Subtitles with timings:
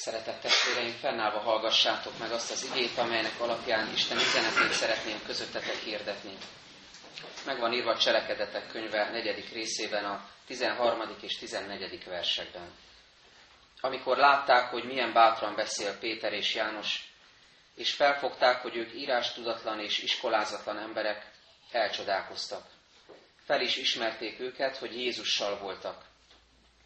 [0.00, 6.36] Szeretett testvéreim, fennállva hallgassátok meg azt az igét, amelynek alapján Isten üzenetét szeretném közöttetek hirdetni.
[7.46, 11.16] Meg van írva a Cselekedetek könyve negyedik részében a 13.
[11.20, 12.04] és 14.
[12.04, 12.70] versekben.
[13.80, 17.12] Amikor látták, hogy milyen bátran beszél Péter és János,
[17.74, 21.30] és felfogták, hogy ők írástudatlan és iskolázatlan emberek,
[21.70, 22.66] elcsodálkoztak.
[23.44, 26.08] Fel is ismerték őket, hogy Jézussal voltak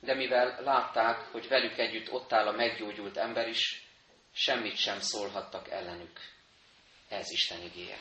[0.05, 3.85] de mivel látták, hogy velük együtt ott áll a meggyógyult ember is,
[4.33, 6.21] semmit sem szólhattak ellenük.
[7.09, 7.99] Ez Isten igéje.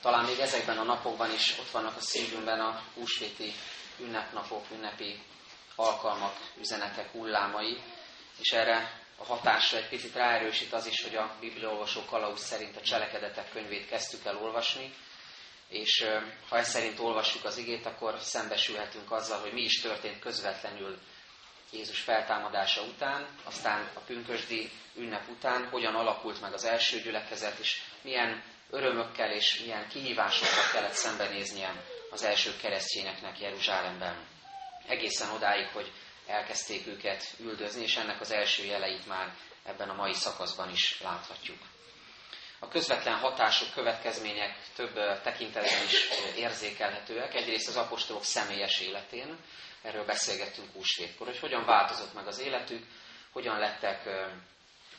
[0.00, 3.52] Talán még ezekben a napokban is ott vannak a szívünkben a húsvéti
[4.00, 5.22] ünnepnapok, ünnepi
[5.74, 7.82] alkalmak, üzenetek hullámai,
[8.38, 12.80] és erre a hatásra egy picit ráerősít az is, hogy a bibliaolvasó kalauz szerint a
[12.80, 14.94] cselekedetek könyvét kezdtük el olvasni,
[15.68, 16.06] és
[16.48, 20.98] ha ez szerint olvassuk az igét, akkor szembesülhetünk azzal, hogy mi is történt közvetlenül
[21.72, 27.80] Jézus feltámadása után, aztán a pünkösdi ünnep után, hogyan alakult meg az első gyülekezet, és
[28.02, 34.16] milyen örömökkel és milyen kihívásokkal kellett szembenéznie az első keresztényeknek Jeruzsálemben.
[34.86, 35.92] Egészen odáig, hogy
[36.28, 39.34] elkezdték őket üldözni, és ennek az első jeleit már
[39.64, 41.58] ebben a mai szakaszban is láthatjuk.
[42.58, 47.34] A közvetlen hatások, következmények több tekintetben is érzékelhetőek.
[47.34, 49.38] Egyrészt az apostolok személyes életén,
[49.82, 52.86] erről beszélgettünk húsvétkor, hogy hogyan változott meg az életük,
[53.32, 54.08] hogyan lettek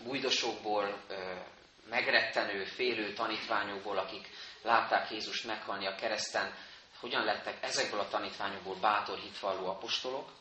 [0.03, 1.03] bújdosokból,
[1.89, 4.29] megrettenő, félő tanítványokból, akik
[4.61, 6.53] látták Jézust meghalni a kereszten,
[6.99, 10.38] hogyan lettek ezekből a tanítványokból bátor, hitvalló apostolok,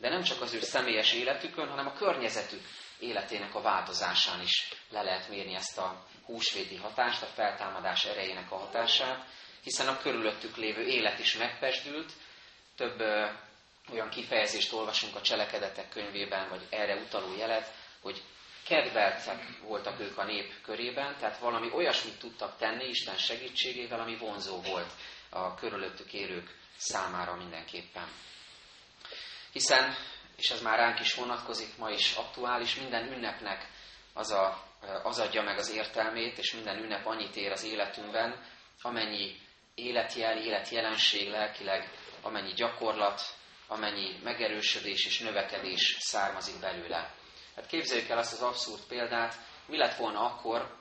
[0.00, 2.62] de nem csak az ő személyes életükön, hanem a környezetük
[2.98, 8.56] életének a változásán is le lehet mérni ezt a húsvéti hatást, a feltámadás erejének a
[8.56, 9.26] hatását,
[9.62, 12.12] hiszen a körülöttük lévő élet is megpesdült,
[12.76, 13.26] több ö,
[13.92, 18.22] olyan kifejezést olvasunk a cselekedetek könyvében, vagy erre utaló jelet, hogy
[18.66, 24.60] kedveltek voltak ők a nép körében, tehát valami olyasmit tudtak tenni Isten segítségével, ami vonzó
[24.60, 24.90] volt
[25.28, 28.08] a körülöttük élők számára mindenképpen.
[29.52, 29.94] Hiszen,
[30.36, 33.68] és ez már ránk is vonatkozik, ma is aktuális, minden ünnepnek
[34.12, 34.64] az, a,
[35.02, 38.44] az adja meg az értelmét, és minden ünnep annyit ér az életünkben,
[38.82, 39.36] amennyi
[39.74, 41.90] életjel, életjelenség lelkileg,
[42.22, 43.22] amennyi gyakorlat,
[43.66, 47.14] amennyi megerősödés és növekedés származik belőle.
[47.56, 49.34] Hát képzeljük el azt az abszurd példát,
[49.66, 50.78] mi lett volna akkor,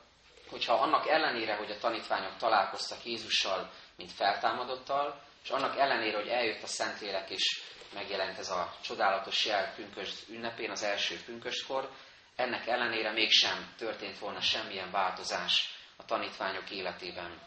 [0.50, 6.63] hogyha annak ellenére, hogy a tanítványok találkoztak Jézussal, mint feltámadottal, és annak ellenére, hogy eljött
[6.63, 7.61] a Szentlélek, és
[7.94, 11.89] megjelent ez a csodálatos jel pünkösd ünnepén, az első pünköstkor,
[12.35, 17.41] ennek ellenére mégsem történt volna semmilyen változás a tanítványok életében.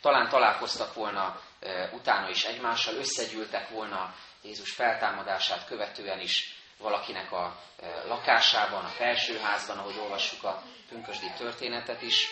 [0.00, 7.60] Talán találkoztak volna e, utána is egymással, összegyűltek volna Jézus feltámadását követően is valakinek a
[7.76, 12.28] e, lakásában, a felsőházban, ahogy olvassuk a pünkösdi történetet is.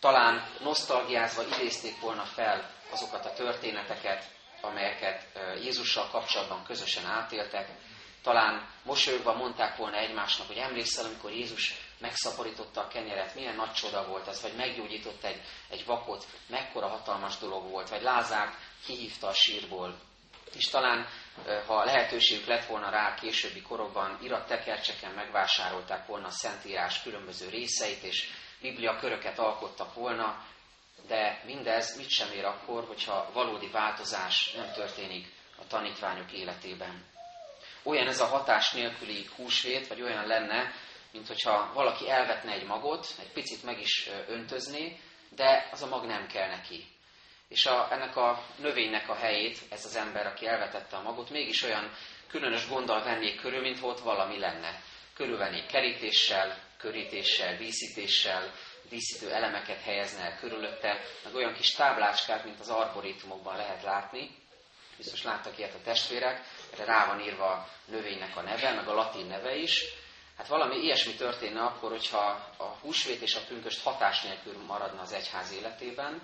[0.00, 4.24] Talán nosztalgiázva idézték volna fel azokat a történeteket,
[4.60, 5.26] amelyeket
[5.62, 7.68] Jézussal kapcsolatban közösen átéltek.
[8.22, 14.06] Talán mosolyogva mondták volna egymásnak, hogy emlékszel, amikor Jézus megszaporította a kenyeret, milyen nagy csoda
[14.06, 19.34] volt ez, vagy meggyógyított egy, egy vakot, mekkora hatalmas dolog volt, vagy Lázár kihívta a
[19.34, 19.98] sírból.
[20.54, 21.06] És talán,
[21.66, 28.28] ha lehetőségük lett volna rá későbbi korokban, irattekercseken megvásárolták volna a Szentírás különböző részeit, és
[28.60, 30.44] Biblia köröket alkottak volna,
[31.06, 37.04] de mindez mit sem ér akkor, hogyha valódi változás nem történik a tanítványok életében.
[37.82, 40.72] Olyan ez a hatás nélküli húsvét, vagy olyan lenne,
[41.12, 46.06] mint hogyha valaki elvetne egy magot, egy picit meg is öntözné, de az a mag
[46.06, 46.84] nem kell neki.
[47.48, 51.62] És a, ennek a növénynek a helyét, ez az ember, aki elvetette a magot, mégis
[51.62, 51.92] olyan
[52.28, 54.82] különös gonddal vennék körül, mint ott valami lenne.
[55.14, 58.52] Körülvennék kerítéssel, körítéssel, díszítéssel,
[58.88, 64.38] díszítő elemeket helyezne el körülötte, meg olyan kis táblácskát, mint az arborétumokban lehet látni.
[64.96, 66.42] Biztos láttak ilyet a testvérek,
[66.72, 69.84] erre rá van írva a növénynek a neve, meg a latin neve is.
[70.36, 75.12] Hát valami ilyesmi történne akkor, hogyha a húsvét és a pünköst hatás nélkül maradna az
[75.12, 76.22] egyház életében.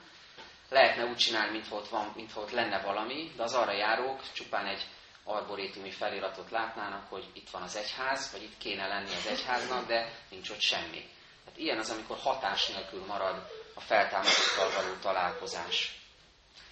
[0.69, 4.67] Lehetne úgy csinálni, mintha ott, van, mintha ott lenne valami, de az arra járók csupán
[4.67, 4.87] egy
[5.27, 10.13] arborétumi feliratot látnának, hogy itt van az egyház, vagy itt kéne lenni az egyháznak, de
[10.31, 11.09] nincs ott semmi.
[11.45, 16.01] Hát ilyen az, amikor hatás nélkül marad a feltámadottal való találkozás.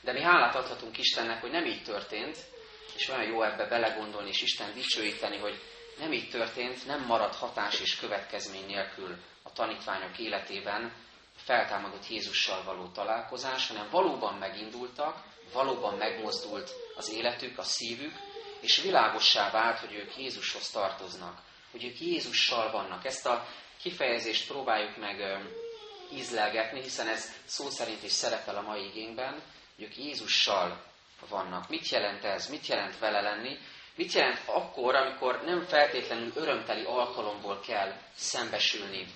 [0.01, 2.37] De mi hálát adhatunk Istennek, hogy nem így történt,
[2.97, 5.63] és olyan jó ebbe belegondolni és Isten dicsőíteni, hogy
[5.99, 10.93] nem így történt, nem marad hatás és következmény nélkül a tanítványok életében
[11.37, 15.23] a feltámadott Jézussal való találkozás, hanem valóban megindultak,
[15.53, 18.13] valóban megmozdult az életük, a szívük,
[18.65, 21.39] és világossá vált, hogy ők Jézushoz tartoznak,
[21.71, 23.05] hogy ők Jézussal vannak.
[23.05, 23.47] Ezt a
[23.83, 25.39] kifejezést próbáljuk meg
[26.13, 29.43] ízlelgetni, hiszen ez szó szerint is szerepel a mai igényben,
[29.75, 30.85] hogy ők Jézussal
[31.29, 31.69] vannak.
[31.69, 32.49] Mit jelent ez?
[32.49, 33.59] Mit jelent vele lenni?
[33.95, 39.07] Mit jelent akkor, amikor nem feltétlenül örömteli alkalomból kell szembesülni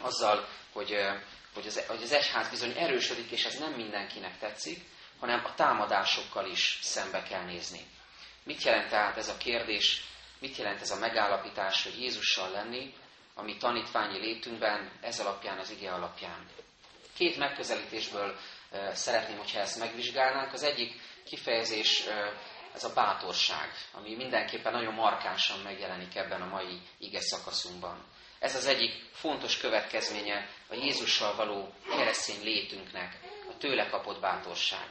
[0.00, 0.96] azzal, hogy,
[1.54, 4.84] hogy, az, hogy az egyház bizony erősödik, és ez nem mindenkinek tetszik,
[5.20, 7.86] hanem a támadásokkal is szembe kell nézni.
[8.44, 10.02] Mit jelent tehát ez a kérdés,
[10.38, 12.94] mit jelent ez a megállapítás, hogy Jézussal lenni,
[13.34, 16.46] ami tanítványi létünkben, ez alapján, az ige alapján.
[17.14, 18.36] Két megközelítésből
[18.92, 20.52] szeretném, hogyha ezt megvizsgálnánk.
[20.52, 22.02] Az egyik kifejezés
[22.74, 28.04] ez a bátorság, ami mindenképpen nagyon markánsan megjelenik ebben a mai ige szakaszunkban.
[28.38, 33.18] Ez az egyik fontos következménye a Jézussal való keresztény létünknek,
[33.50, 34.86] a tőle kapott bátorság.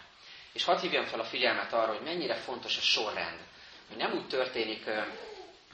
[0.53, 3.39] És hadd hívjam fel a figyelmet arra, hogy mennyire fontos a sorrend.
[3.87, 4.85] Hogy nem úgy történik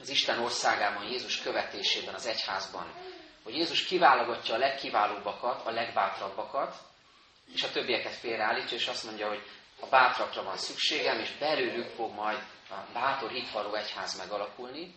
[0.00, 2.92] az Isten országában, Jézus követésében, az egyházban,
[3.42, 6.76] hogy Jézus kiválogatja a legkiválóbbakat, a legbátrabbakat,
[7.54, 9.42] és a többieket félreállítja, és azt mondja, hogy
[9.80, 12.38] a bátrakra van szükségem, és belőlük fog majd
[12.70, 14.94] a bátor hitvaló egyház megalakulni,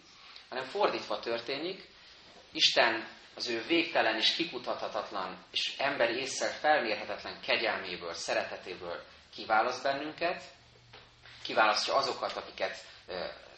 [0.50, 1.90] hanem fordítva történik,
[2.52, 10.44] Isten az ő végtelen és kikutathatatlan és emberi észre felmérhetetlen kegyelméből, szeretetéből kiválaszt bennünket,
[11.44, 12.78] kiválasztja azokat, akiket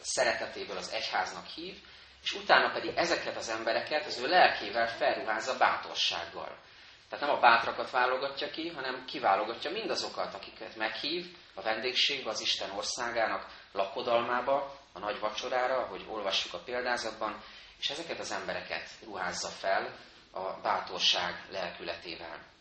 [0.02, 1.82] szeretetéből az egyháznak hív,
[2.24, 6.58] és utána pedig ezeket az embereket az ő lelkével felruházza bátorsággal.
[7.10, 12.70] Tehát nem a bátrakat válogatja ki, hanem kiválogatja mindazokat, akiket meghív a vendégségbe, az Isten
[12.70, 17.44] országának lakodalmába, a nagy vacsorára, ahogy olvassuk a példázatban,
[17.80, 19.96] és ezeket az embereket ruházza fel
[20.32, 22.53] a bátorság lelkületével.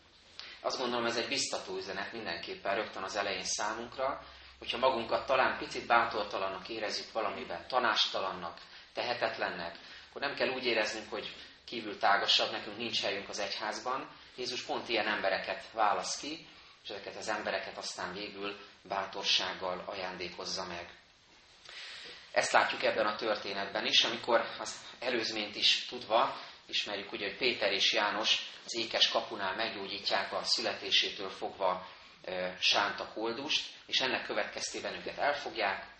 [0.63, 4.21] Azt gondolom, ez egy biztató üzenet mindenképpen rögtön az elején számunkra,
[4.57, 8.57] hogyha magunkat talán picit bátortalannak érezzük valamiben, tanástalannak,
[8.93, 9.77] tehetetlennek,
[10.09, 14.09] akkor nem kell úgy éreznünk, hogy kívül tágasabb, nekünk nincs helyünk az egyházban.
[14.35, 16.47] Jézus pont ilyen embereket válasz ki,
[16.83, 20.89] és ezeket az embereket aztán végül bátorsággal ajándékozza meg.
[22.31, 26.35] Ezt látjuk ebben a történetben is, amikor az előzményt is tudva,
[26.67, 31.87] ismerjük ugye, hogy Péter és János az ékes kapunál meggyógyítják a születésétől fogva
[32.23, 35.93] e, sánt koldust, és ennek következtében őket elfogják,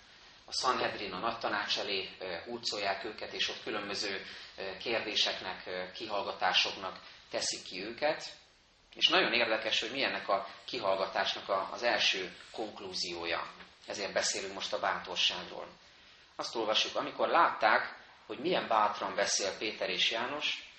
[0.46, 2.10] a Sanhedrin, a nagy tanács elé
[2.46, 4.26] hurcolják őket, és ott különböző
[4.80, 7.00] kérdéseknek, kihallgatásoknak
[7.30, 8.26] teszik ki őket.
[8.96, 13.52] És nagyon érdekes, hogy milyennek a kihallgatásnak az első konklúziója.
[13.88, 15.68] Ezért beszélünk most a bátorságról.
[16.36, 20.72] Azt olvassuk, amikor látták, hogy milyen bátran beszél Péter és János,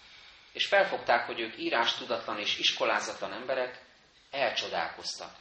[0.52, 3.82] és felfogták, hogy ők írás tudatlan és iskolázatlan emberek,
[4.30, 5.36] elcsodálkoztak.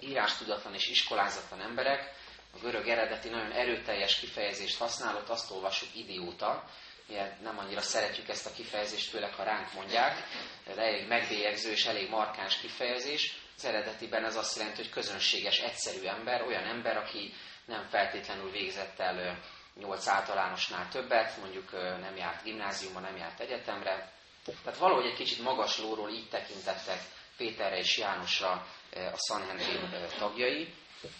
[0.00, 2.12] Írás tudatlan és iskolázatlan emberek,
[2.54, 6.64] a görög eredeti nagyon erőteljes kifejezést használott, azt olvassuk idióta,
[7.08, 10.22] Ilyen nem annyira szeretjük ezt a kifejezést, főleg ha ránk mondják,
[10.64, 13.36] de elég megbélyegző és elég markáns kifejezés.
[13.56, 17.32] Az eredetiben ez azt jelenti, hogy közönséges, egyszerű ember, olyan ember, aki
[17.64, 19.38] nem feltétlenül végzett el
[19.78, 24.12] nyolc általánosnál többet, mondjuk nem járt gimnáziumba, nem járt egyetemre.
[24.44, 26.98] Tehát valahogy egy kicsit magas lóról így tekintettek
[27.36, 30.74] Péterre és Jánosra a Sanhedrin tagjai,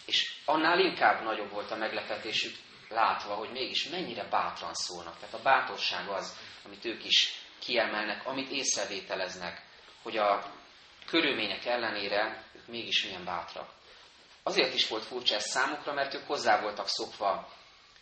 [0.06, 2.56] és annál inkább nagyobb volt a meglepetésük
[2.88, 5.18] látva, hogy mégis mennyire bátran szólnak.
[5.18, 9.62] Tehát a bátorság az, amit ők is kiemelnek, amit észrevételeznek,
[10.02, 10.52] hogy a
[11.06, 13.68] körülmények ellenére ők mégis milyen bátrak.
[14.42, 17.52] Azért is volt furcsa ez számukra, mert ők hozzá voltak szokva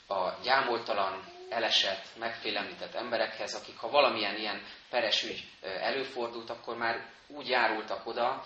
[0.07, 7.49] a gyámoltalan, elesett, megfélemlített emberekhez, akik ha valamilyen ilyen peres ügy előfordult, akkor már úgy
[7.49, 8.45] járultak oda,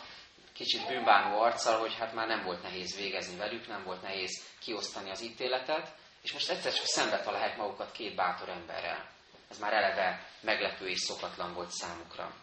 [0.52, 5.10] kicsit bűnbánó arccal, hogy hát már nem volt nehéz végezni velük, nem volt nehéz kiosztani
[5.10, 9.08] az ítéletet, és most egyszer csak szembe találják magukat két bátor emberrel.
[9.50, 12.34] Ez már eleve meglepő és szokatlan volt számukra.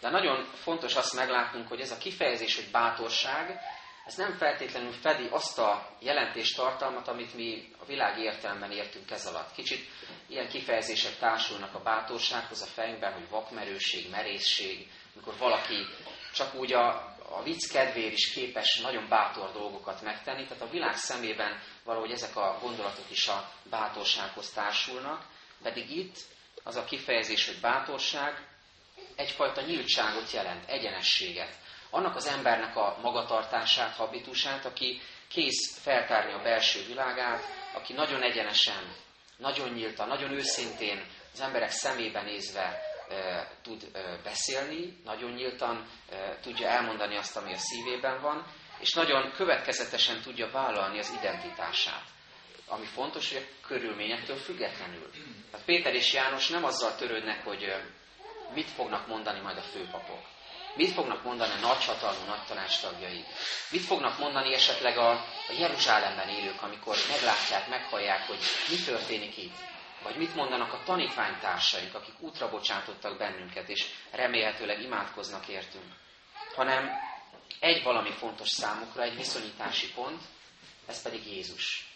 [0.00, 3.60] De nagyon fontos azt meglátnunk, hogy ez a kifejezés, hogy bátorság,
[4.04, 9.52] ez nem feltétlenül fedi azt a jelentéstartalmat, amit mi a világi értelemben értünk ez alatt.
[9.52, 9.88] Kicsit
[10.26, 15.86] ilyen kifejezések társulnak a bátorsághoz a fejünkben, hogy vakmerőség, merészség, amikor valaki
[16.34, 16.88] csak úgy a,
[17.28, 22.36] a vicc kedvéért is képes nagyon bátor dolgokat megtenni, tehát a világ szemében valahogy ezek
[22.36, 25.26] a gondolatok is a bátorsághoz társulnak,
[25.62, 26.16] pedig itt
[26.62, 28.48] az a kifejezés, hogy bátorság
[29.16, 31.56] egyfajta nyíltságot jelent, egyenességet.
[31.94, 38.94] Annak az embernek a magatartását, habitusát, aki kész feltárni a belső világát, aki nagyon egyenesen,
[39.36, 42.80] nagyon nyíltan, nagyon őszintén az emberek szemébe nézve
[43.62, 43.90] tud
[44.22, 45.86] beszélni, nagyon nyíltan
[46.42, 48.46] tudja elmondani azt, ami a szívében van,
[48.78, 52.04] és nagyon következetesen tudja vállalni az identitását.
[52.66, 55.10] Ami fontos, hogy a körülményektől függetlenül.
[55.50, 57.74] Tehát Péter és János nem azzal törődnek, hogy
[58.54, 60.33] mit fognak mondani majd a főpapok.
[60.74, 63.24] Mit fognak mondani a nagyhatalmú nagy tanácstagjai?
[63.70, 65.10] Mit fognak mondani esetleg a,
[65.48, 68.38] a Jeruzsálemben élők, amikor meglátják, meghallják, hogy
[68.70, 69.56] mi történik itt?
[70.02, 75.92] Vagy mit mondanak a tanítványtársaink, akik útra bocsátottak bennünket, és remélhetőleg imádkoznak értünk?
[76.54, 76.90] Hanem
[77.60, 80.22] egy valami fontos számukra, egy viszonyítási pont,
[80.86, 81.92] ez pedig Jézus.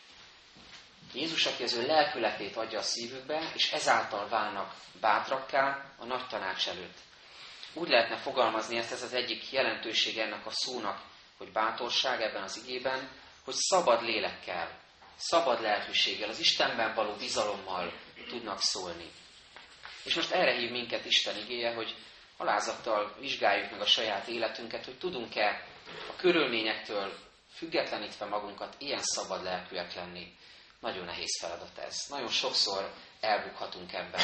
[1.12, 6.68] Jézus, aki az ő lelkületét adja a szívükbe, és ezáltal válnak bátrakká a nagy tanács
[6.68, 6.98] előtt.
[7.72, 11.02] Úgy lehetne fogalmazni ezt, ez az egyik jelentőség ennek a szónak,
[11.36, 13.10] hogy bátorság ebben az igében,
[13.44, 14.78] hogy szabad lélekkel,
[15.16, 17.92] szabad lelkűséggel, az Istenben való bizalommal
[18.28, 19.10] tudnak szólni.
[20.04, 21.94] És most erre hív minket Isten igéje, hogy
[22.36, 25.66] alázattal vizsgáljuk meg a saját életünket, hogy tudunk-e
[26.08, 27.18] a körülményektől
[27.54, 30.36] függetlenítve magunkat ilyen szabad lelkűek lenni.
[30.80, 31.96] Nagyon nehéz feladat ez.
[32.08, 34.20] Nagyon sokszor elbukhatunk ebben.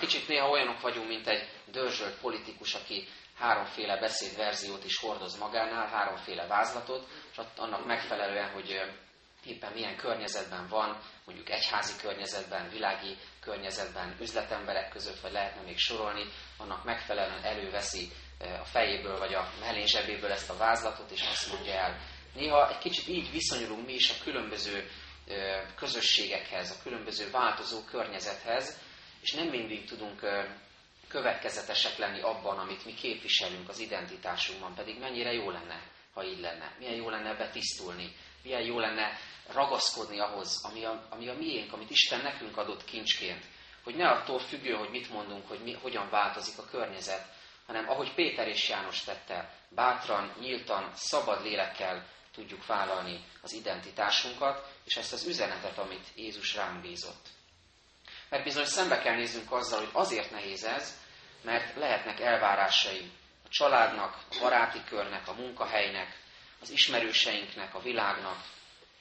[0.00, 6.46] Kicsit néha olyanok vagyunk, mint egy dörzsölt politikus, aki háromféle beszédverziót is hordoz magánál, háromféle
[6.46, 8.80] vázlatot, és annak megfelelően, hogy
[9.44, 16.24] éppen milyen környezetben van, mondjuk egyházi környezetben, világi környezetben, üzletemberek között, vagy lehetne még sorolni,
[16.56, 18.08] annak megfelelően előveszi
[18.60, 21.98] a fejéből, vagy a mellényzsebéből ezt a vázlatot, és azt mondja el.
[22.34, 24.90] Néha egy kicsit így viszonyulunk mi is a különböző
[25.76, 28.78] közösségekhez, a különböző változó környezethez,
[29.20, 30.20] és nem mindig tudunk
[31.08, 35.82] következetesek lenni abban, amit mi képviselünk az identitásunkban, pedig mennyire jó lenne,
[36.14, 36.74] ha így lenne.
[36.78, 39.18] Milyen jó lenne ebbe tisztulni, milyen jó lenne
[39.52, 43.44] ragaszkodni ahhoz, ami a, ami a miénk, amit Isten nekünk adott kincsként.
[43.84, 47.26] Hogy ne attól függő, hogy mit mondunk, hogy mi, hogyan változik a környezet,
[47.66, 52.06] hanem ahogy Péter és János tette, bátran, nyíltan, szabad lélekkel
[52.38, 57.26] tudjuk vállalni az identitásunkat, és ezt az üzenetet, amit Jézus ránk bízott.
[58.28, 60.96] Mert bizony szembe kell néznünk azzal, hogy azért nehéz ez,
[61.42, 63.10] mert lehetnek elvárásai
[63.44, 66.18] a családnak, a baráti körnek, a munkahelynek,
[66.60, 68.44] az ismerőseinknek, a világnak.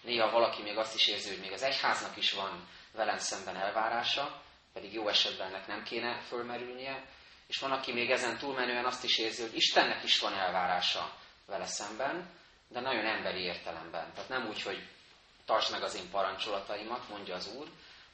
[0.01, 4.41] Néha valaki még azt is érzi, hogy még az egyháznak is van velem szemben elvárása,
[4.73, 7.05] pedig jó esetben ennek nem kéne fölmerülnie.
[7.47, 11.15] És van, aki még ezen túlmenően azt is érzi, hogy Istennek is van elvárása
[11.45, 12.36] vele szemben,
[12.69, 14.13] de nagyon emberi értelemben.
[14.13, 14.87] Tehát nem úgy, hogy
[15.45, 17.67] tartsd meg az én parancsolataimat, mondja az Úr,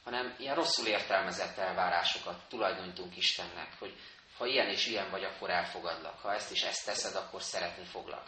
[0.04, 3.96] hanem ilyen rosszul értelmezett elvárásokat tulajdonítunk Istennek, hogy
[4.38, 6.20] ha ilyen és ilyen vagy, akkor elfogadlak.
[6.20, 8.26] Ha ezt is ezt teszed, akkor szeretni foglak.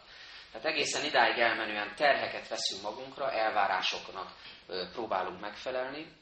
[0.52, 4.33] Tehát egészen idáig elmenően terheket veszünk magunkra, elvárásoknak
[4.92, 6.12] próbálunk megfelelni,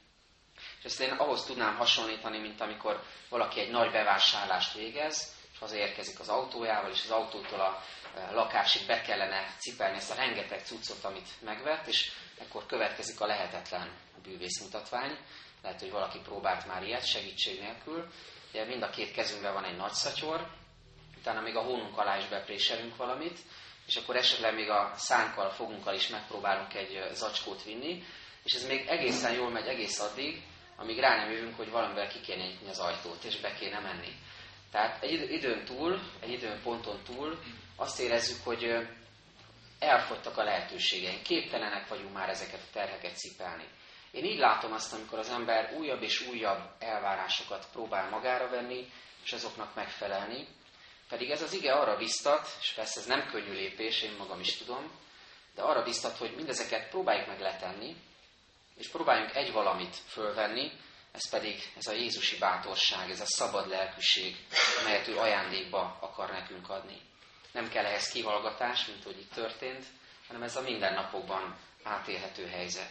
[0.79, 6.21] és ezt én ahhoz tudnám hasonlítani, mint amikor valaki egy nagy bevásárlást végez, és hazaérkezik
[6.21, 7.83] az autójával, és az autótól a
[8.33, 13.91] lakásig be kellene cipelni ezt a rengeteg cuccot, amit megvett, és ekkor következik a lehetetlen
[14.23, 15.19] bűvészmutatvány.
[15.63, 18.13] Lehet, hogy valaki próbált már ilyet segítség nélkül.
[18.51, 20.51] Ugye mind a két kezünkben van egy nagy szatyor,
[21.19, 23.39] utána még a hónunk alá is bepréselünk valamit,
[23.87, 28.03] és akkor esetleg még a szánkkal, a fogunkkal is megpróbálunk egy zacskót vinni,
[28.43, 30.43] és ez még egészen jól megy egész addig,
[30.77, 34.17] amíg rá nem jövünk, hogy valamivel ki kéne nyitni az ajtót, és be kéne menni.
[34.75, 37.39] Tehát egy időn túl, egy időn ponton túl
[37.77, 38.89] azt érezzük, hogy
[39.79, 43.65] elfogytak a lehetőségeink, képtelenek vagyunk már ezeket a terheket cipelni.
[44.11, 48.93] Én így látom azt, amikor az ember újabb és újabb elvárásokat próbál magára venni,
[49.25, 50.47] és azoknak megfelelni,
[51.09, 54.57] pedig ez az ige arra biztat, és persze ez nem könnyű lépés, én magam is
[54.57, 54.91] tudom,
[55.55, 57.97] de arra biztat, hogy mindezeket próbáljuk meg letenni,
[58.77, 60.73] és próbáljunk egy valamit fölvenni,
[61.15, 64.37] ez pedig ez a Jézusi bátorság, ez a szabad lelkűség,
[64.81, 67.01] amelyet ő ajándékba akar nekünk adni.
[67.53, 69.85] Nem kell ehhez kihallgatás, mint hogy itt történt,
[70.27, 72.91] hanem ez a mindennapokban átélhető helyzet.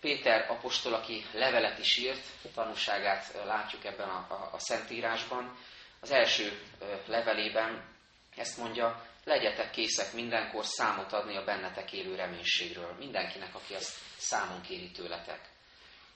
[0.00, 5.56] Péter apostol, aki levelet is írt, tanúságát látjuk ebben a, a, a Szentírásban,
[6.00, 6.60] az első
[7.06, 7.96] levelében
[8.36, 12.94] ezt mondja, legyetek készek mindenkor számot adni a bennetek élő reménységről.
[12.98, 15.51] Mindenkinek, aki ezt számon kéri tőletek.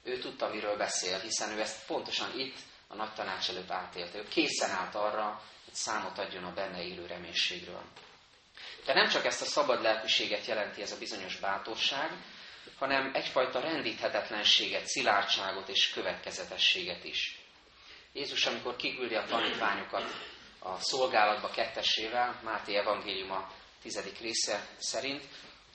[0.07, 4.17] Ő tudta, miről beszél, hiszen ő ezt pontosan itt, a nagy tanács előtt átélte.
[4.17, 7.83] Ő készen állt arra, hogy számot adjon a benne élő reménységről.
[8.85, 12.11] De nem csak ezt a szabad lelkűséget jelenti ez a bizonyos bátorság,
[12.77, 17.39] hanem egyfajta rendíthetetlenséget, szilárdságot és következetességet is.
[18.13, 20.11] Jézus, amikor kiküldi a tanítványokat
[20.59, 25.23] a szolgálatba kettesével, Máté evangélium a tizedik része szerint,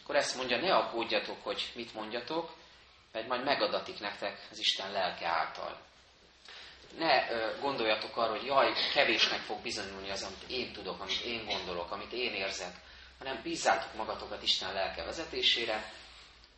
[0.02, 2.60] akkor ezt mondja, ne aggódjatok, hogy mit mondjatok,
[3.12, 5.80] mert majd megadatik nektek az Isten lelke által.
[6.98, 7.26] ne
[7.60, 12.12] gondoljatok arra, hogy jaj, kevésnek fog bizonyulni az, amit én tudok, amit én gondolok, amit
[12.12, 12.76] én érzek,
[13.18, 15.92] hanem bízzátok magatokat Isten lelke vezetésére,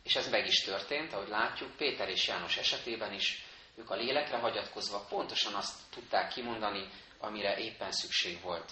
[0.03, 3.43] és ez meg is történt, ahogy látjuk, Péter és János esetében is,
[3.75, 8.71] ők a lélekre hagyatkozva pontosan azt tudták kimondani, amire éppen szükség volt.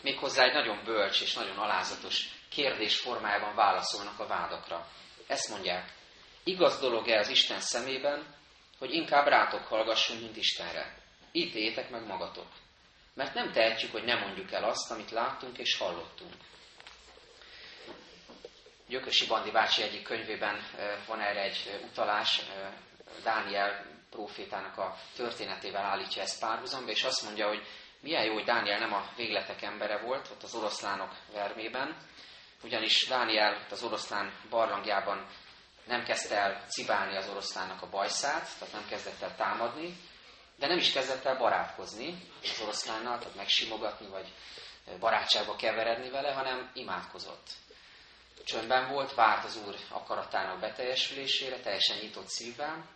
[0.00, 4.88] Méghozzá egy nagyon bölcs és nagyon alázatos kérdés formájában válaszolnak a vádakra.
[5.26, 5.92] Ezt mondják,
[6.44, 8.34] igaz dolog-e az Isten szemében,
[8.78, 10.96] hogy inkább rátok hallgassunk, mint Istenre.
[11.32, 12.46] Ítéljétek meg magatok.
[13.14, 16.32] Mert nem tehetjük, hogy nem mondjuk el azt, amit láttunk és hallottunk.
[18.88, 20.66] Gyökösi Bandi bácsi egyik könyvében
[21.06, 22.40] van erre egy utalás,
[23.22, 27.62] Dániel profétának a történetével állítja ezt párhuzamba, és azt mondja, hogy
[28.00, 31.96] milyen jó, hogy Dániel nem a végletek embere volt, ott az oroszlánok vermében,
[32.62, 35.26] ugyanis Dániel az oroszlán barlangjában
[35.86, 39.96] nem kezdte el cibálni az oroszlánnak a bajszát, tehát nem kezdett el támadni,
[40.56, 44.32] de nem is kezdett el barátkozni az oroszlánnal, tehát megsimogatni, vagy
[44.98, 47.50] barátságba keveredni vele, hanem imádkozott.
[48.44, 52.88] Csöndben volt, várt az Úr akaratának beteljesülésére, teljesen nyitott szívvel,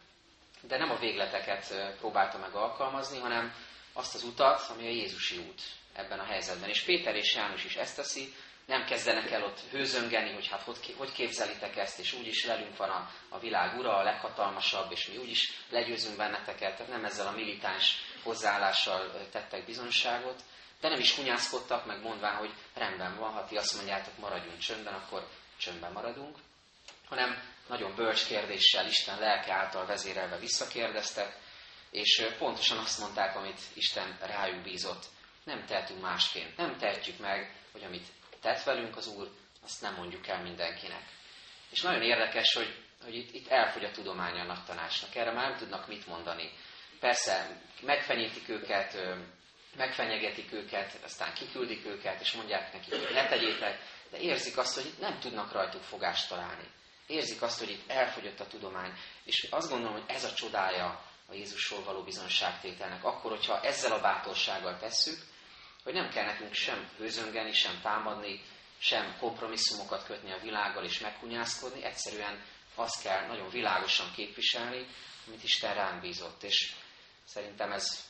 [0.61, 3.55] de nem a végleteket próbálta meg alkalmazni, hanem
[3.93, 6.69] azt az utat, ami a Jézusi út ebben a helyzetben.
[6.69, 8.35] És Péter és János is ezt teszi,
[8.69, 10.63] nem kezdenek el ott hőzöngeni, hogy hát
[10.97, 15.17] hogy, képzelitek ezt, és úgyis velünk van a, a világ ura, a leghatalmasabb, és mi
[15.17, 20.43] úgyis legyőzünk benneteket, tehát nem ezzel a militáns hozzáállással tettek bizonyságot,
[20.81, 24.95] de nem is hunyászkodtak, meg mondván, hogy rendben van, ha ti azt mondjátok, maradjunk csöndben,
[24.95, 26.37] akkor csöndben maradunk,
[27.09, 31.37] hanem nagyon bölcs kérdéssel Isten lelke által vezérelve visszakérdeztek,
[31.91, 35.05] és pontosan azt mondták, amit Isten rájuk bízott.
[35.45, 36.57] Nem tehetünk másként.
[36.57, 38.07] Nem tehetjük meg, hogy amit
[38.41, 39.31] tett velünk az Úr,
[39.65, 41.03] azt nem mondjuk el mindenkinek.
[41.71, 45.15] És nagyon érdekes, hogy, hogy itt, itt elfogy a tudománya a tanácsnak.
[45.15, 46.53] Erre már nem tudnak mit mondani.
[47.01, 48.97] Persze megfenyítik őket,
[49.77, 53.81] megfenyegetik őket, aztán kiküldik őket, és mondják nekik, hogy ne tegyétek,
[54.11, 56.69] de érzik azt, hogy itt nem tudnak rajtuk fogást találni.
[57.07, 58.93] Érzik azt, hogy itt elfogyott a tudomány.
[59.25, 63.05] És azt gondolom, hogy ez a csodája a Jézusról való bizonságtételnek.
[63.05, 65.23] Akkor, hogyha ezzel a bátorsággal tesszük,
[65.89, 68.41] hogy nem kell nekünk sem hőzöngeni, sem támadni,
[68.79, 74.87] sem kompromisszumokat kötni a világgal és meghunyászkodni, egyszerűen azt kell nagyon világosan képviselni,
[75.27, 76.43] amit Isten ránk bízott.
[76.43, 76.73] És
[77.25, 78.05] szerintem ez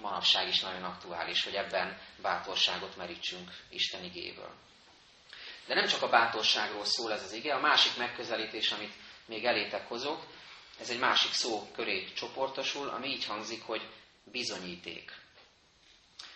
[0.00, 4.54] manapság is nagyon aktuális, hogy ebben bátorságot merítsünk Isten igéből.
[5.66, 8.94] De nem csak a bátorságról szól ez az ige, a másik megközelítés, amit
[9.26, 10.26] még elétek hozok,
[10.80, 13.88] ez egy másik szó köré csoportosul, ami így hangzik, hogy
[14.24, 15.22] bizonyíték.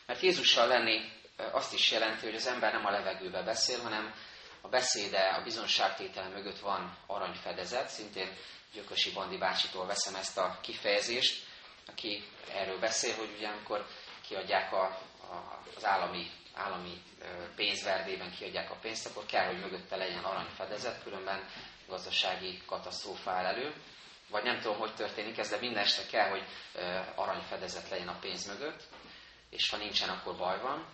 [0.09, 1.13] Mert Jézussal lenni
[1.53, 4.15] azt is jelenti, hogy az ember nem a levegőbe beszél, hanem
[4.61, 7.89] a beszéde, a bizonságtétel mögött van aranyfedezet.
[7.89, 8.37] Szintén
[8.73, 11.45] Gyökösi Bandi bácsitól veszem ezt a kifejezést,
[11.87, 13.87] aki erről beszél, hogy ugye amikor
[14.29, 14.83] kiadják a,
[15.21, 17.03] a, az állami, állami
[17.57, 21.49] pénzverdében kiadják a pénzt, akkor kell, hogy mögötte legyen aranyfedezet, különben
[21.89, 23.73] gazdasági katasztrófa áll elő.
[24.31, 26.45] Vagy nem tudom, hogy történik ez, de minden este kell, hogy
[27.15, 28.83] aranyfedezet legyen a pénz mögött,
[29.51, 30.87] és ha nincsen, akkor baj van.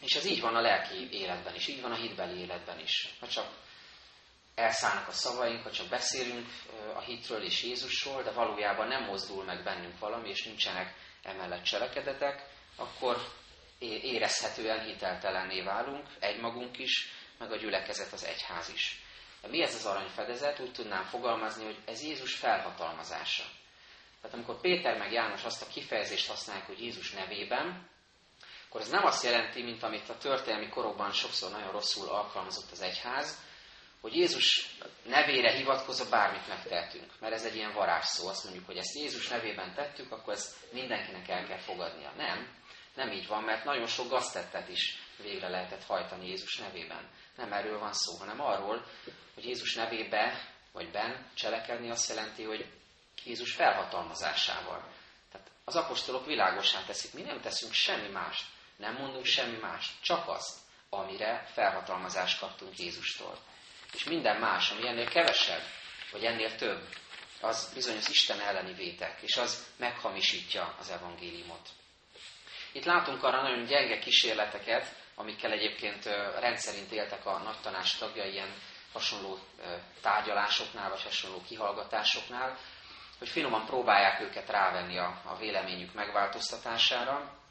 [0.00, 3.14] És ez így van a lelki életben is, így van a hitbeli életben is.
[3.20, 3.46] Ha csak
[4.54, 6.48] elszállnak a szavaink, ha csak beszélünk
[6.94, 12.46] a hitről és Jézusról, de valójában nem mozdul meg bennünk valami, és nincsenek emellett cselekedetek,
[12.76, 13.16] akkor
[13.78, 19.02] érezhetően hiteltelenné válunk, egymagunk is, meg a gyülekezet, az egyház is.
[19.48, 20.60] Mi ez az aranyfedezet?
[20.60, 23.44] Úgy tudnám fogalmazni, hogy ez Jézus felhatalmazása.
[24.20, 27.90] Tehát amikor Péter meg János azt a kifejezést használják, hogy Jézus nevében,
[28.72, 32.80] akkor ez nem azt jelenti, mint amit a történelmi korokban sokszor nagyon rosszul alkalmazott az
[32.80, 33.38] egyház,
[34.00, 37.12] hogy Jézus nevére hivatkozva bármit megtehetünk.
[37.20, 38.28] Mert ez egy ilyen varázsszó.
[38.28, 42.12] Azt mondjuk, hogy ezt Jézus nevében tettük, akkor ezt mindenkinek el kell fogadnia.
[42.16, 42.48] Nem.
[42.94, 47.10] Nem így van, mert nagyon sok gaztettet is végre lehetett hajtani Jézus nevében.
[47.36, 48.86] Nem erről van szó, hanem arról,
[49.34, 52.66] hogy Jézus nevébe, vagy ben cselekedni azt jelenti, hogy
[53.24, 54.88] Jézus felhatalmazásával.
[55.32, 60.28] Tehát az apostolok világosá teszik, mi nem teszünk semmi mást, nem mondunk semmi mást, csak
[60.28, 60.58] azt,
[60.90, 63.38] amire felhatalmazást kaptunk Jézustól.
[63.92, 65.62] És minden más, ami ennél kevesebb,
[66.12, 66.88] vagy ennél több,
[67.40, 71.68] az bizony az Isten elleni vétek, és az meghamisítja az evangéliumot.
[72.72, 76.04] Itt látunk arra nagyon gyenge kísérleteket, amikkel egyébként
[76.40, 78.54] rendszerint éltek a nagy tanács tagjai ilyen
[78.92, 79.38] hasonló
[80.00, 82.58] tárgyalásoknál, vagy hasonló kihallgatásoknál,
[83.18, 87.41] hogy finoman próbálják őket rávenni a, a véleményük megváltoztatására,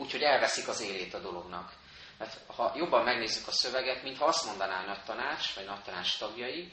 [0.00, 1.72] úgyhogy elveszik az élét a dolognak.
[2.18, 6.18] Mert ha jobban megnézzük a szöveget, mintha azt mondaná a nagy tanács, vagy nagy tanács
[6.18, 6.72] tagjai,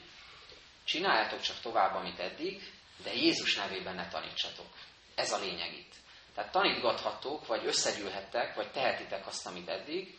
[0.84, 2.72] csináljátok csak tovább, amit eddig,
[3.04, 4.74] de Jézus nevében ne tanítsatok.
[5.16, 5.94] Ez a lényeg itt.
[6.36, 10.18] Tehát tanítgathatók, vagy összegyűlhettek, vagy tehetitek azt, amit eddig,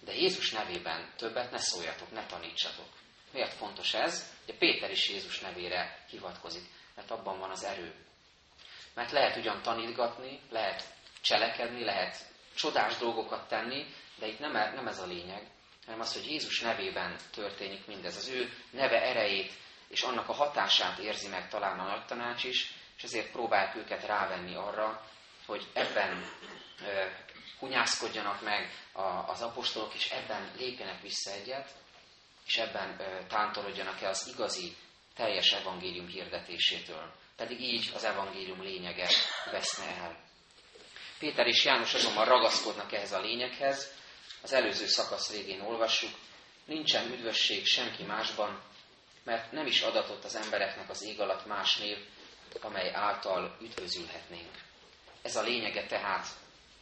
[0.00, 2.88] de Jézus nevében többet ne szóljatok, ne tanítsatok.
[3.32, 4.32] Miért fontos ez?
[4.44, 7.94] Ugye Péter is Jézus nevére hivatkozik, mert abban van az erő.
[8.94, 10.84] Mert lehet ugyan tanítgatni, lehet
[11.24, 12.16] cselekedni, lehet
[12.54, 13.86] csodás dolgokat tenni,
[14.18, 15.46] de itt nem, nem ez a lényeg,
[15.84, 18.16] hanem az, hogy Jézus nevében történik mindez.
[18.16, 19.52] Az ő neve erejét
[19.88, 24.04] és annak a hatását érzi meg talán a nagy tanács is, és ezért próbálják őket
[24.04, 25.06] rávenni arra,
[25.46, 26.24] hogy ebben
[27.58, 28.70] hunyászkodjanak meg
[29.26, 31.70] az apostolok, és ebben lépjenek vissza egyet,
[32.46, 32.96] és ebben
[33.28, 34.76] tántorodjanak el az igazi,
[35.14, 37.12] teljes evangélium hirdetésétől.
[37.36, 39.08] Pedig így az evangélium lényege
[39.50, 40.16] veszne el.
[41.24, 43.92] Péter és János azonban ragaszkodnak ehhez a lényeghez.
[44.42, 46.10] Az előző szakasz végén olvassuk,
[46.64, 48.62] nincsen üdvösség senki másban,
[49.22, 51.98] mert nem is adatott az embereknek az ég alatt más név,
[52.60, 54.50] amely által üdvözülhetnénk.
[55.22, 56.26] Ez a lényege tehát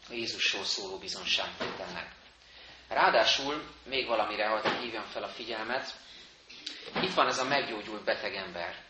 [0.09, 2.13] a Jézusról szóló bizonságtételnek.
[2.89, 5.93] Ráadásul még valamire hadd hívjam fel a figyelmet,
[7.03, 8.85] itt van ez a meggyógyult beteg ember.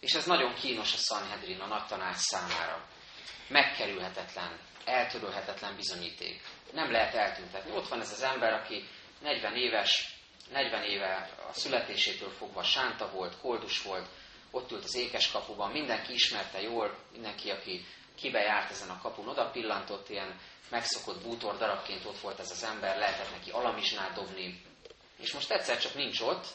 [0.00, 2.88] És ez nagyon kínos a Sanhedrin, a nagy tanács számára.
[3.48, 6.42] Megkerülhetetlen, eltörölhetetlen bizonyíték.
[6.72, 7.76] Nem lehet eltüntetni.
[7.76, 8.88] Ott van ez az ember, aki
[9.22, 10.16] 40 éves,
[10.52, 14.08] 40 éve a születésétől fogva sánta volt, koldus volt,
[14.50, 17.86] ott ült az ékes kapuban, mindenki ismerte jól, mindenki, aki
[18.16, 22.64] kibe járt ezen a kapun, oda pillantott, ilyen megszokott bútor darabként ott volt ez az
[22.64, 24.62] ember, lehetett neki alamizsnát dobni,
[25.18, 26.46] és most egyszer csak nincs ott,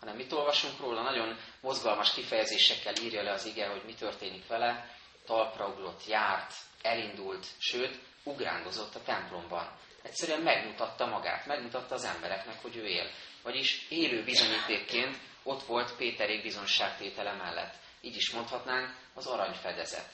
[0.00, 4.96] hanem mit olvasunk róla, nagyon mozgalmas kifejezésekkel írja le az ige, hogy mi történik vele,
[5.26, 9.78] talpra ugrott, járt, elindult, sőt, ugrándozott a templomban.
[10.02, 13.10] Egyszerűen megmutatta magát, megmutatta az embereknek, hogy ő él.
[13.42, 17.74] Vagyis élő bizonyítékként ott volt Péterék bizonságtétele mellett.
[18.00, 20.08] Így is mondhatnánk az aranyfedezet.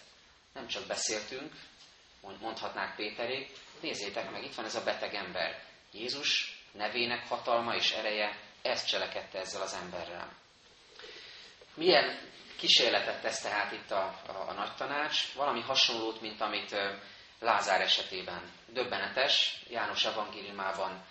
[0.53, 1.53] Nem csak beszéltünk,
[2.40, 5.62] mondhatnák Péterék, nézzétek meg, itt van ez a beteg ember.
[5.92, 10.33] Jézus nevének hatalma és ereje ezt cselekedte ezzel az emberrel.
[11.75, 12.18] Milyen
[12.59, 15.33] kísérletet tesz tehát itt a, a, a nagy tanács?
[15.35, 16.77] Valami hasonlót, mint amit
[17.40, 18.53] Lázár esetében.
[18.73, 21.05] Döbbenetes, János evangéliumában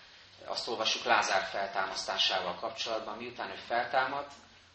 [0.45, 4.31] azt olvassuk Lázár feltámasztásával kapcsolatban, miután ő feltámadt,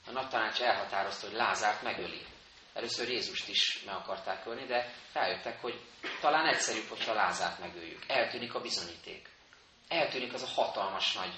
[0.07, 2.27] a nagy tanács elhatározta, hogy Lázárt megöli.
[2.75, 5.81] Először Jézust is meg akarták ölni, de rájöttek, hogy
[6.21, 8.05] talán egyszerűbb, hogyha Lázárt megöljük.
[8.07, 9.29] Eltűnik a bizonyíték.
[9.89, 11.33] Eltűnik az a hatalmas nagy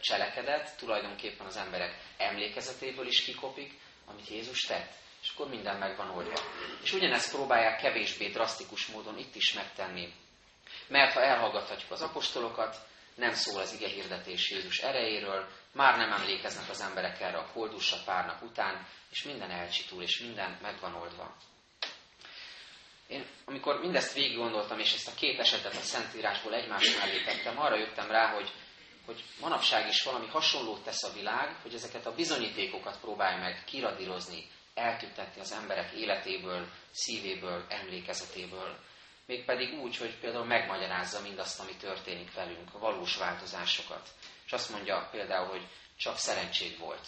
[0.00, 6.10] cselekedet, tulajdonképpen az emberek emlékezetéből is kikopik, amit Jézus tett, és akkor minden meg van
[6.10, 6.40] oldva.
[6.82, 10.12] És ugyanezt próbálják kevésbé drasztikus módon itt is megtenni.
[10.88, 12.76] Mert ha elhallgathatjuk az apostolokat,
[13.14, 17.96] nem szól az ige hirdetés Jézus erejéről, már nem emlékeznek az emberek erre a koldusra
[18.04, 21.36] pár nap után, és minden elcsitul, és minden meg van oldva.
[23.06, 27.58] Én, amikor mindezt végig gondoltam, és ezt a két esetet a Szentírásból egymás mellé tettem,
[27.58, 28.52] arra jöttem rá, hogy,
[29.06, 34.50] hogy manapság is valami hasonlót tesz a világ, hogy ezeket a bizonyítékokat próbálja meg kiradírozni,
[34.74, 38.78] eltüntetni az emberek életéből, szívéből, emlékezetéből.
[39.26, 44.08] Mégpedig úgy, hogy például megmagyarázza mindazt, ami történik velünk, a valós változásokat.
[44.46, 47.06] És azt mondja például, hogy csak szerencség volt.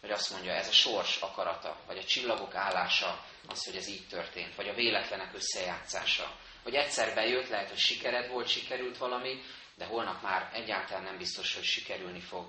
[0.00, 4.06] Vagy azt mondja, ez a sors akarata, vagy a csillagok állása, az, hogy ez így
[4.08, 6.36] történt, vagy a véletlenek összejátszása.
[6.62, 9.42] Vagy egyszer bejött, lehet, hogy sikered volt, sikerült valami,
[9.80, 12.46] de holnap már egyáltalán nem biztos, hogy sikerülni fog.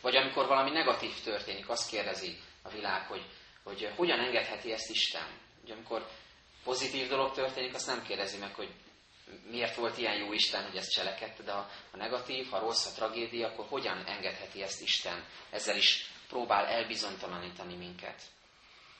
[0.00, 3.24] Vagy amikor valami negatív történik, azt kérdezi a világ, hogy,
[3.62, 5.26] hogy hogyan engedheti ezt Isten.
[5.64, 6.08] Ugye amikor
[6.64, 8.74] pozitív dolog történik, azt nem kérdezi meg, hogy
[9.50, 13.48] miért volt ilyen jó Isten, hogy ezt cselekedte, de ha, negatív, ha rossz, a tragédia,
[13.48, 15.24] akkor hogyan engedheti ezt Isten?
[15.50, 18.22] Ezzel is próbál elbizonytalanítani minket.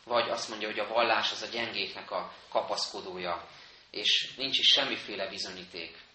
[0.04, 3.48] Vagy azt mondja, hogy a vallás az a gyengéknek a kapaszkodója,
[3.90, 6.08] és nincs is semmiféle bizonyíték.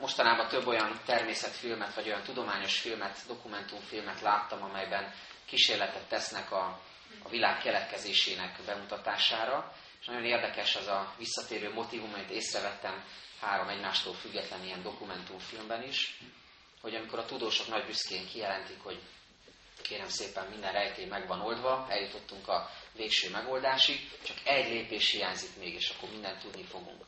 [0.00, 6.80] Mostanában több olyan természetfilmet, vagy olyan tudományos filmet, dokumentumfilmet láttam, amelyben kísérletet tesznek a,
[7.22, 13.04] a világ keletkezésének bemutatására, és nagyon érdekes az a visszatérő motivum, amit észrevettem
[13.40, 16.18] három egymástól független ilyen dokumentumfilmben is,
[16.80, 19.00] hogy amikor a tudósok nagy büszkén kijelentik, hogy
[19.82, 25.56] kérem szépen minden rejtély meg van oldva, eljutottunk a végső megoldásig, csak egy lépés hiányzik
[25.56, 27.04] még, és akkor mindent tudni fogunk.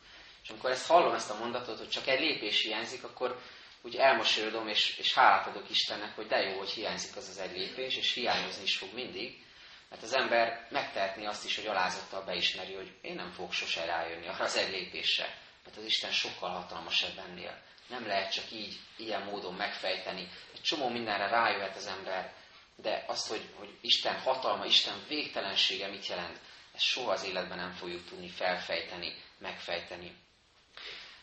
[0.46, 3.40] És amikor ezt hallom, ezt a mondatot, hogy csak egy lépés hiányzik, akkor
[3.82, 7.56] úgy elmosolyodom, és, és hálát adok Istennek, hogy de jó, hogy hiányzik az az egy
[7.56, 9.44] lépés, és hiányozni is fog mindig,
[9.90, 14.26] mert az ember megtehetné azt is, hogy alázattal beismeri, hogy én nem fogok sose rájönni
[14.26, 17.62] arra az egy lépésre, mert az Isten sokkal hatalmasabb ennél.
[17.88, 20.28] Nem lehet csak így, ilyen módon megfejteni.
[20.54, 22.32] Egy csomó mindenre rájöhet az ember,
[22.76, 26.38] de azt, hogy, hogy Isten hatalma, Isten végtelensége mit jelent,
[26.74, 30.24] ezt soha az életben nem fogjuk tudni felfejteni, megfejteni.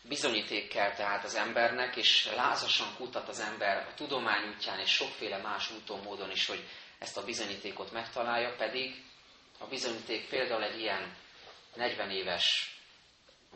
[0.08, 5.38] Bizonyíték kell tehát az embernek, és lázasan kutat az ember a tudomány útján és sokféle
[5.38, 6.68] más úton, módon is, hogy
[7.00, 9.04] ezt a bizonyítékot megtalálja, pedig
[9.60, 11.16] a bizonyíték például egy ilyen
[11.76, 12.78] 40 éves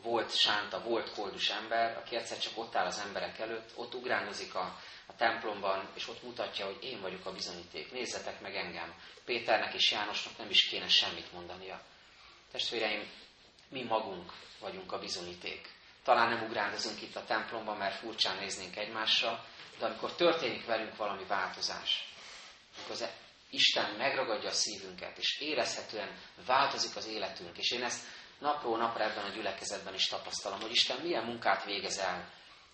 [0.02, 4.54] volt sánta, volt koldus ember, aki egyszer csak ott áll az emberek előtt, ott ugrándozik
[4.54, 7.92] a, a templomban, és ott mutatja, hogy én vagyok a bizonyíték.
[7.92, 8.94] Nézzetek meg engem.
[9.24, 11.80] Péternek és Jánosnak nem is kéne semmit mondania.
[12.52, 13.10] Testvéreim,
[13.68, 15.76] mi magunk vagyunk a bizonyíték.
[16.08, 19.44] Talán nem ugrándozunk itt a templomban, mert furcsán néznénk egymásra,
[19.78, 22.08] de amikor történik velünk valami változás,
[22.76, 23.08] amikor az
[23.50, 28.04] Isten megragadja a szívünket, és érezhetően változik az életünk, és én ezt
[28.38, 32.30] napról napra ebben a gyülekezetben is tapasztalom, hogy Isten milyen munkát végez el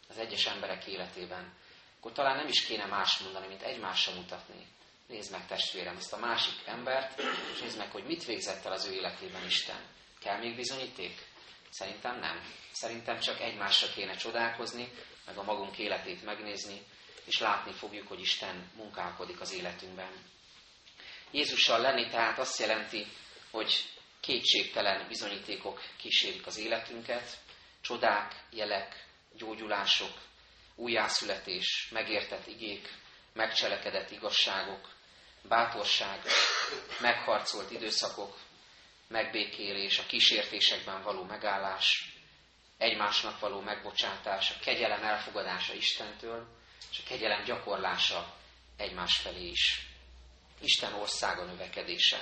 [0.09, 1.53] az egyes emberek életében,
[1.99, 4.67] akkor talán nem is kéne más mondani, mint egymásra mutatni.
[5.07, 7.19] Nézd meg, testvérem, ezt a másik embert,
[7.55, 9.81] és nézd meg, hogy mit végzett el az ő életében Isten.
[10.21, 11.33] Kell még bizonyíték?
[11.75, 12.43] Szerintem nem.
[12.73, 14.93] Szerintem csak egymásra kéne csodálkozni,
[15.27, 16.83] meg a magunk életét megnézni,
[17.25, 20.13] és látni fogjuk, hogy Isten munkálkodik az életünkben.
[21.31, 23.07] Jézussal lenni tehát azt jelenti,
[23.51, 23.85] hogy
[24.21, 27.39] kétségtelen bizonyítékok kísérik az életünket,
[27.81, 30.13] csodák, jelek, gyógyulások,
[30.75, 32.89] újjászületés, megértett igék,
[33.33, 34.89] megcselekedett igazságok,
[35.43, 36.21] bátorság,
[37.01, 38.39] megharcolt időszakok,
[39.15, 42.15] megbékélés, a kísértésekben való megállás,
[42.79, 46.47] egymásnak való megbocsátás, a kegyelem elfogadása Istentől,
[46.91, 48.35] és a kegyelem gyakorlása
[48.77, 49.87] egymás felé is.
[50.61, 52.19] Isten országa növekedése.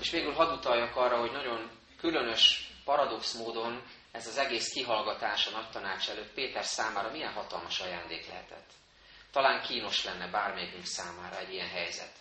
[0.00, 5.50] És végül hadd utaljak arra, hogy nagyon különös, paradox módon ez az egész kihallgatás a
[5.50, 8.70] nagy tanács előtt Péter számára milyen hatalmas ajándék lehetett.
[9.30, 12.12] Talán kínos lenne bármelyikünk számára egy ilyen helyzet.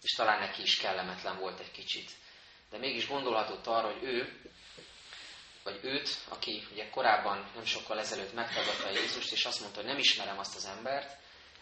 [0.00, 2.10] És talán neki is kellemetlen volt egy kicsit.
[2.74, 4.40] De mégis gondolhatott arra, hogy ő,
[5.62, 9.98] vagy őt, aki ugye korábban nem sokkal ezelőtt megtagadta Jézust, és azt mondta, hogy nem
[9.98, 11.16] ismerem azt az embert,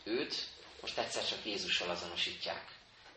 [0.04, 0.34] őt
[0.80, 2.64] most egyszer csak Jézussal azonosítják.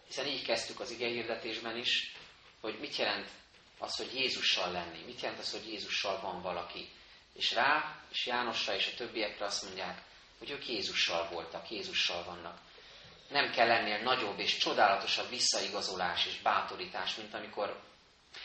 [0.07, 2.15] Hiszen így kezdtük az igehirdetésben is,
[2.61, 3.29] hogy mit jelent
[3.77, 6.89] az, hogy Jézussal lenni, mit jelent az, hogy Jézussal van valaki.
[7.33, 10.01] És rá, és Jánosra és a többiekre azt mondják,
[10.37, 12.59] hogy ők Jézussal voltak, Jézussal vannak.
[13.29, 17.79] Nem kell lennél nagyobb és csodálatosabb visszaigazolás és bátorítás, mint amikor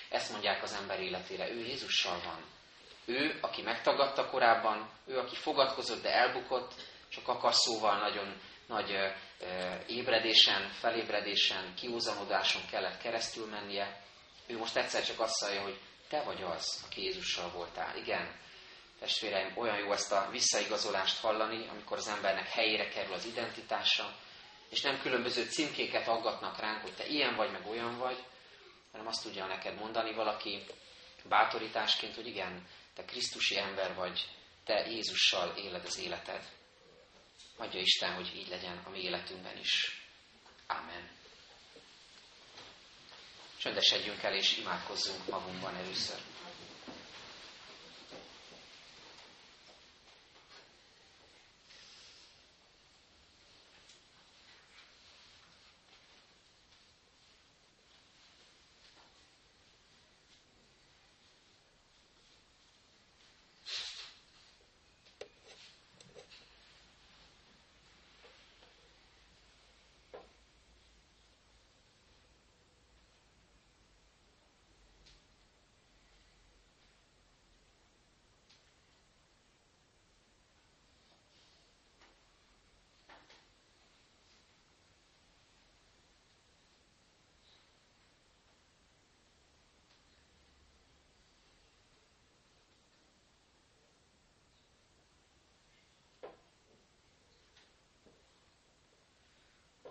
[0.09, 1.51] ezt mondják az ember életére.
[1.51, 2.45] Ő Jézussal van.
[3.05, 6.73] Ő, aki megtagadta korábban, ő, aki fogadkozott, de elbukott,
[7.09, 8.97] csak akar szóval nagyon nagy
[9.87, 14.03] ébredésen, felébredésen, kiúzamodáson kellett keresztül mennie.
[14.47, 17.97] Ő most egyszer csak azt mondja, hogy te vagy az, aki Jézussal voltál.
[17.97, 18.39] Igen,
[19.01, 24.15] testvéreim, olyan jó ezt a visszaigazolást hallani, amikor az embernek helyére kerül az identitása,
[24.71, 28.25] és nem különböző címkéket aggatnak ránk, hogy te ilyen vagy, meg olyan vagy,
[28.93, 30.63] hanem azt tudja neked mondani valaki
[31.29, 34.29] bátorításként, hogy igen, te Krisztusi ember vagy,
[34.65, 36.49] te Jézussal éled az életed.
[37.57, 40.03] Adja Isten, hogy így legyen a mi életünkben is.
[40.67, 41.11] Amen.
[43.59, 46.19] Csöndesedjünk el és imádkozzunk magunkban először.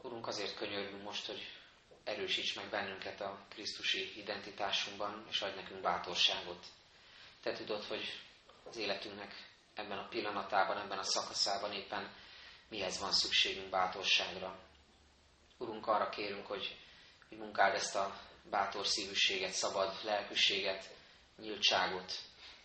[0.09, 1.47] Urunk, azért könyörgünk most, hogy
[2.03, 6.65] erősíts meg bennünket a Krisztusi identitásunkban, és adj nekünk bátorságot.
[7.41, 8.19] Te tudod, hogy
[8.63, 9.33] az életünknek
[9.73, 12.13] ebben a pillanatában, ebben a szakaszában éppen
[12.67, 14.59] mihez van szükségünk bátorságra.
[15.57, 16.77] Urunk, arra kérünk, hogy,
[17.29, 20.89] hogy munkáld ezt a bátor szívűséget, szabad lelkűséget,
[21.37, 22.13] nyíltságot,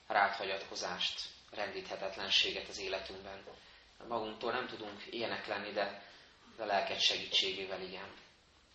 [0.06, 3.44] ráthagyatkozást, rendíthetetlenséget az életünkben.
[4.08, 6.12] Magunktól nem tudunk ilyenek lenni, de
[6.56, 8.14] de a lelked segítségével igen,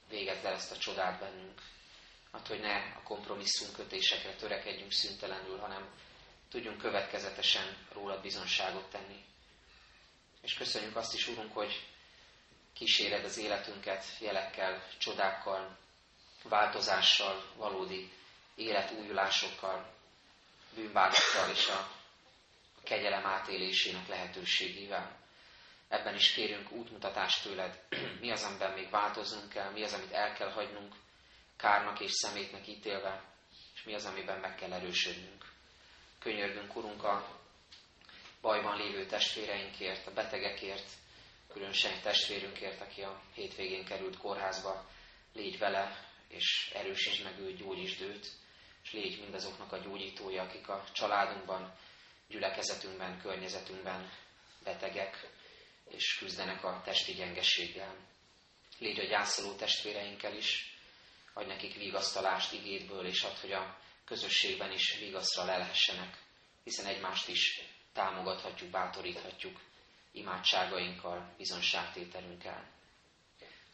[0.09, 1.61] végezd el ezt a csodát bennünk.
[2.31, 5.89] Hát, hogy ne a kompromisszum kötésekre törekedjünk szüntelenül, hanem
[6.49, 9.25] tudjunk következetesen róla bizonságot tenni.
[10.41, 11.87] És köszönjük azt is, Urunk, hogy
[12.73, 15.77] kíséred az életünket jelekkel, csodákkal,
[16.43, 18.11] változással, valódi
[18.55, 19.97] életújulásokkal.
[20.73, 21.91] bűnbánattal és a
[22.83, 25.18] kegyelem átélésének lehetőségével.
[25.89, 27.83] Ebben is kérünk útmutatást tőled,
[28.21, 30.93] mi az, amiben még változnunk kell, mi az, amit el kell hagynunk,
[31.57, 33.23] kárnak és szemétnek ítélve,
[33.75, 35.45] és mi az, amiben meg kell erősödnünk.
[36.19, 37.39] Könyörgünk, Urunk, a
[38.41, 40.89] bajban lévő testvéreinkért, a betegekért,
[41.53, 44.89] különösen testvérünkért, aki a hétvégén került kórházba,
[45.33, 48.27] légy vele, és erősítsd meg őt, gyógyítsd őt,
[48.83, 51.73] és légy mindazoknak a gyógyítója, akik a családunkban,
[52.27, 54.11] gyülekezetünkben, környezetünkben
[54.63, 55.29] betegek,
[55.89, 57.95] és küzdenek a testi gyengeséggel.
[58.79, 60.77] Légy a gyászoló testvéreinkkel is,
[61.33, 66.17] adj nekik vigasztalást igédből, és add, hogy a közösségben is vigaszra lelhessenek,
[66.63, 67.61] hiszen egymást is
[67.93, 69.59] támogathatjuk, bátoríthatjuk
[70.11, 72.67] imádságainkkal, bizonságtételünkkel.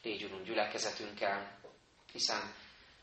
[0.04, 1.60] Légy, Urunk, gyülekezetünkkel,
[2.12, 2.54] hiszen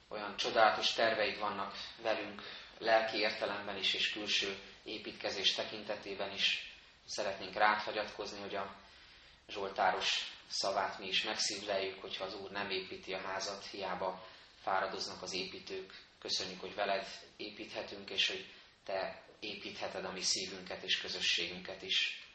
[0.09, 2.42] olyan csodálatos terveid vannak velünk,
[2.79, 6.72] lelki értelemben is és külső építkezés tekintetében is.
[7.05, 8.77] Szeretnénk rád hagyatkozni, hogy a
[9.48, 14.26] Zsoltáros szavát mi is megszívleljük, hogyha az Úr nem építi a házat, hiába
[14.62, 16.02] fáradoznak az építők.
[16.18, 18.52] Köszönjük, hogy veled építhetünk, és hogy
[18.85, 22.26] te építheted a mi szívünket és közösségünket is.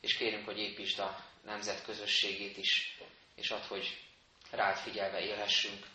[0.00, 2.98] És kérünk, hogy építsd a nemzet közösségét is,
[3.34, 4.00] és add, hogy
[4.50, 5.86] rád figyelve élhessünk,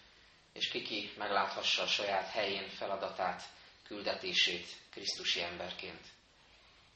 [0.54, 3.44] és kiki megláthassa a saját helyén feladatát,
[3.84, 6.06] küldetését Krisztusi emberként.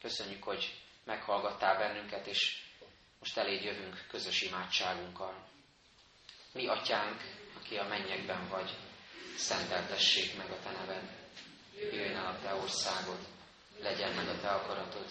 [0.01, 0.73] Köszönjük, hogy
[1.03, 2.61] meghallgattál bennünket, és
[3.21, 5.47] most eléd jövünk közös imádságunkkal.
[6.51, 7.21] Mi, atyánk,
[7.55, 8.77] aki a mennyekben vagy,
[9.35, 11.09] szenteltessék meg a te neved.
[11.75, 13.19] Jöjjön el a te országod,
[13.79, 15.09] legyen meg a te akaratod,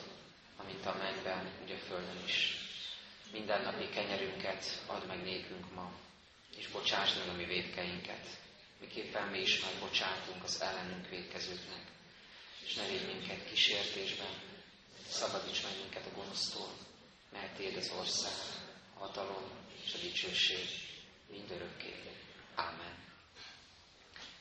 [0.56, 2.56] amint a mennyben, úgy a földön is.
[3.32, 5.92] Minden napi kenyerünket add meg nékünk ma,
[6.56, 8.26] és bocsásd meg a mi védkeinket,
[8.80, 11.84] miképpen mi is megbocsátunk az ellenünk védkezőknek.
[12.64, 14.34] És ne légy minket kísértésben,
[15.08, 16.89] szabadíts meg minket a gonosztól,
[17.32, 18.32] mert Téd az ország,
[18.94, 19.42] a hatalom
[19.84, 20.66] és a dicsőség
[21.30, 21.94] mindörökké.
[22.54, 22.94] Ámen.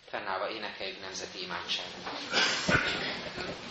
[0.05, 3.69] Fennállva énekeljük nemzeti imádságot.